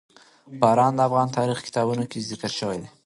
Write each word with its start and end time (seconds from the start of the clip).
باران 0.61 0.93
د 0.95 0.99
افغان 1.07 1.27
تاریخ 1.37 1.57
په 1.61 1.65
کتابونو 1.67 2.03
کې 2.11 2.25
ذکر 2.31 2.51
شوي 2.59 2.77
دي. 2.81 2.89